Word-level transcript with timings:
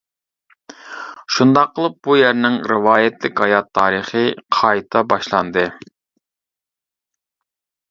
شۇنداق 1.35 1.69
قىلىپ 1.75 1.99
بۇ 2.07 2.15
يەرنىڭ 2.19 2.57
رىۋايەتلىك 2.71 3.43
ھايات 3.45 3.71
تارىخى 3.81 4.25
قايتا 4.59 5.05
باشلاندى. 5.13 5.69